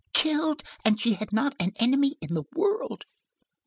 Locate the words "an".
1.59-1.73